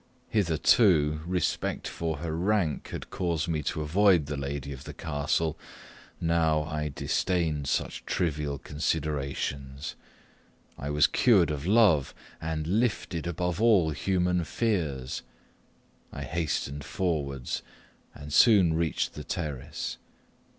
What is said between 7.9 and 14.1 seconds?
trivial considerations. I was cured of love, and lifted above all